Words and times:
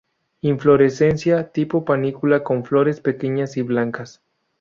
Inflorescencia 0.41 1.51
tipo 1.51 1.85
panícula 1.85 2.41
con 2.43 2.65
flores 2.65 3.01
pequeñas 3.01 3.55
y 3.57 3.61
blancas. 3.61 4.23